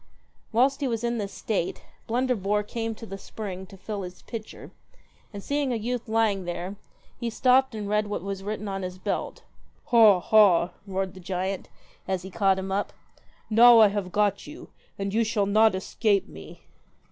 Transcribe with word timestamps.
Whilst 0.51 0.79
he 0.81 0.87
was 0.87 1.03
in 1.03 1.19
this 1.19 1.31
state, 1.31 1.83
Blunderbore 2.07 2.63
came 2.63 2.95
to 2.95 3.05
the 3.05 3.19
spring 3.19 3.67
to 3.67 3.77
fill 3.77 4.01
his 4.01 4.23
pitcher, 4.23 4.71
and 5.31 5.43
seeing 5.43 5.71
a 5.71 5.75
youth 5.75 6.07
lying 6.09 6.45
there, 6.45 6.75
he 7.19 7.29
stopped 7.29 7.75
and 7.75 7.87
read 7.87 8.07
what 8.07 8.23
was 8.23 8.41
written 8.41 8.67
on 8.67 8.81
his 8.81 8.97
belt.' 8.97 9.43
Ha 9.91 10.19
ha!' 10.19 10.71
roared 10.87 11.13
the 11.13 11.19
giant, 11.19 11.69
as 12.07 12.23
he 12.23 12.31
caught 12.31 12.57
him 12.57 12.71
up. 12.71 12.93
'Now 13.47 13.77
I 13.77 13.89
have 13.89 14.11
got 14.11 14.47
you, 14.47 14.69
and 14.97 15.13
you 15.13 15.23
shall 15.23 15.45
not 15.45 15.75
escape 15.75 16.27
me.' 16.27 16.61